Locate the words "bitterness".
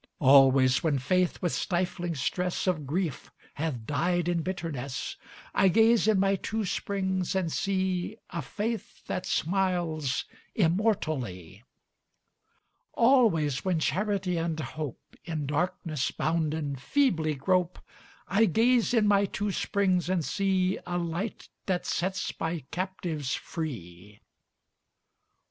4.41-5.15